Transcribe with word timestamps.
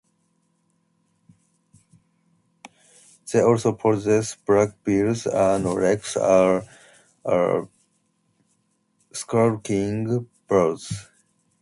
They 3.31 3.41
also 3.43 3.73
possess 3.73 4.33
black 4.33 4.83
bills 4.83 5.27
and 5.27 5.63
legs 5.75 6.15
and 6.19 6.63
are 7.23 7.69
skulking 9.13 10.27
birds. 10.47 11.07